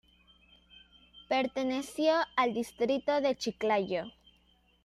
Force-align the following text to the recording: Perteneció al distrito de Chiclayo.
Perteneció 1.29 2.13
al 2.35 2.55
distrito 2.55 3.21
de 3.21 3.35
Chiclayo. 3.35 4.05